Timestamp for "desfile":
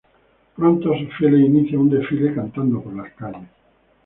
1.91-2.33